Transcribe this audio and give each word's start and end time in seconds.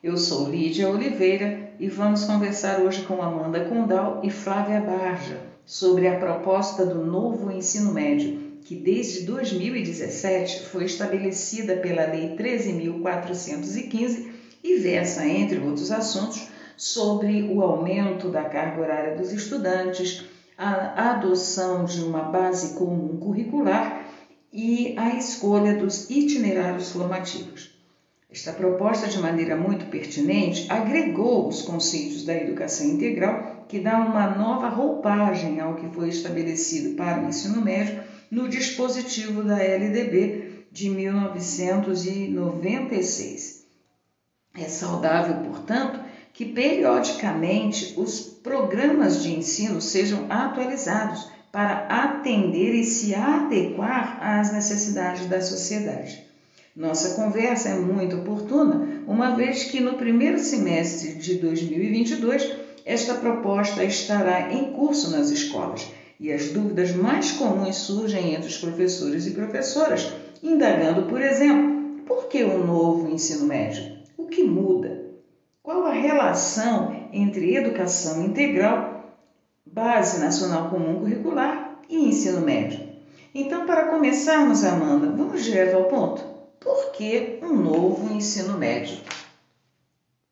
Eu 0.00 0.16
sou 0.16 0.48
Lídia 0.48 0.88
Oliveira 0.88 1.72
e 1.80 1.88
vamos 1.88 2.22
conversar 2.22 2.82
hoje 2.82 3.02
com 3.02 3.20
Amanda 3.20 3.64
Condal 3.64 4.20
e 4.22 4.30
Flávia 4.30 4.80
Barja 4.80 5.40
sobre 5.66 6.06
a 6.06 6.20
proposta 6.20 6.86
do 6.86 7.04
novo 7.04 7.50
ensino 7.50 7.92
médio, 7.92 8.60
que 8.62 8.76
desde 8.76 9.26
2017 9.26 10.66
foi 10.66 10.84
estabelecida 10.84 11.78
pela 11.78 12.06
Lei 12.06 12.36
13.415 12.36 14.30
e 14.62 14.76
versa, 14.76 15.26
entre 15.26 15.58
outros 15.58 15.90
assuntos, 15.90 16.48
sobre 16.76 17.42
o 17.52 17.60
aumento 17.60 18.28
da 18.28 18.44
carga 18.44 18.80
horária 18.80 19.16
dos 19.16 19.32
estudantes, 19.32 20.24
a 20.56 21.10
adoção 21.10 21.84
de 21.84 22.04
uma 22.04 22.22
base 22.22 22.78
comum 22.78 23.16
curricular 23.16 24.06
e 24.52 24.94
a 24.96 25.16
escolha 25.16 25.74
dos 25.74 26.08
itinerários 26.08 26.92
formativos. 26.92 27.77
Esta 28.30 28.52
proposta, 28.52 29.08
de 29.08 29.18
maneira 29.18 29.56
muito 29.56 29.86
pertinente, 29.86 30.70
agregou 30.70 31.48
os 31.48 31.62
conceitos 31.62 32.26
da 32.26 32.34
educação 32.34 32.86
integral, 32.86 33.64
que 33.66 33.80
dá 33.80 33.96
uma 33.96 34.36
nova 34.36 34.68
roupagem 34.68 35.58
ao 35.60 35.76
que 35.76 35.88
foi 35.88 36.10
estabelecido 36.10 36.94
para 36.94 37.22
o 37.22 37.28
ensino 37.28 37.62
médio 37.62 38.02
no 38.30 38.46
dispositivo 38.46 39.42
da 39.42 39.56
LDB 39.56 40.66
de 40.70 40.90
1996. 40.90 43.64
É 44.54 44.68
saudável, 44.68 45.50
portanto, 45.50 45.98
que 46.34 46.44
periodicamente 46.44 47.94
os 47.96 48.20
programas 48.20 49.22
de 49.22 49.34
ensino 49.34 49.80
sejam 49.80 50.26
atualizados 50.28 51.30
para 51.50 51.86
atender 51.86 52.74
e 52.74 52.84
se 52.84 53.14
adequar 53.14 54.22
às 54.22 54.52
necessidades 54.52 55.24
da 55.24 55.40
sociedade. 55.40 56.27
Nossa 56.78 57.16
conversa 57.16 57.70
é 57.70 57.74
muito 57.74 58.18
oportuna, 58.18 59.02
uma 59.04 59.34
vez 59.34 59.64
que 59.64 59.80
no 59.80 59.94
primeiro 59.94 60.38
semestre 60.38 61.14
de 61.14 61.34
2022 61.34 62.52
esta 62.86 63.14
proposta 63.14 63.82
estará 63.82 64.52
em 64.52 64.72
curso 64.72 65.10
nas 65.10 65.28
escolas 65.28 65.88
e 66.20 66.32
as 66.32 66.50
dúvidas 66.50 66.94
mais 66.94 67.32
comuns 67.32 67.74
surgem 67.78 68.32
entre 68.32 68.46
os 68.46 68.58
professores 68.58 69.26
e 69.26 69.32
professoras, 69.32 70.12
indagando, 70.40 71.06
por 71.06 71.20
exemplo, 71.20 72.04
por 72.06 72.28
que 72.28 72.44
o 72.44 72.54
um 72.54 72.64
novo 72.64 73.08
ensino 73.08 73.44
médio? 73.44 73.98
O 74.16 74.26
que 74.26 74.44
muda? 74.44 75.04
Qual 75.60 75.84
a 75.84 75.92
relação 75.92 77.08
entre 77.12 77.56
educação 77.56 78.24
integral, 78.24 79.18
Base 79.66 80.20
Nacional 80.20 80.70
Comum 80.70 81.00
Curricular 81.00 81.80
e 81.88 82.08
ensino 82.08 82.40
médio? 82.40 82.78
Então, 83.34 83.66
para 83.66 83.86
começarmos, 83.88 84.62
Amanda, 84.62 85.08
vamos 85.08 85.42
direto 85.42 85.74
ao 85.74 85.86
ponto. 85.86 86.37
Por 86.60 86.92
que 86.92 87.38
um 87.42 87.54
novo 87.54 88.08
ensino 88.10 88.56
médio? 88.58 88.98